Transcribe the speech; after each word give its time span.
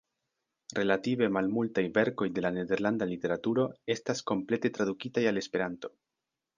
Relative 0.77 1.27
malmultaj 1.35 1.83
verkoj 1.99 2.29
de 2.39 2.45
la 2.47 2.53
nederlanda 2.57 3.11
literaturo 3.13 3.69
estas 3.99 4.27
komplete 4.35 4.77
tradukitaj 4.81 5.31
al 5.35 5.43
Esperanto. 5.47 5.97